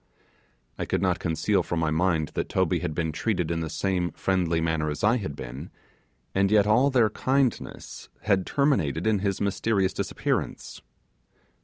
I 0.79 0.85
could 0.85 1.03
not 1.03 1.19
conceal 1.19 1.61
from 1.61 1.79
my 1.79 1.91
mind 1.91 2.29
that 2.29 2.49
Toby 2.49 2.79
had 2.79 2.95
been 2.95 3.11
treated 3.11 3.51
in 3.51 3.59
the 3.59 3.69
same 3.69 4.09
friendly 4.13 4.59
manner 4.59 4.89
as 4.89 5.03
I 5.03 5.17
had 5.17 5.35
been, 5.35 5.69
and 6.33 6.49
yet 6.49 6.65
all 6.65 6.89
their 6.89 7.11
kindness 7.11 8.09
terminated 8.45 9.05
with 9.05 9.21
his 9.21 9.39
mysterious 9.39 9.93
disappearance. 9.93 10.81